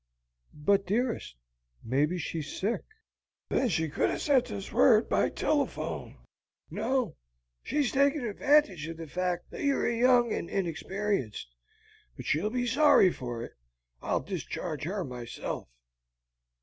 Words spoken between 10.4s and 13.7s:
inexperienced. But she'll be sorry for it.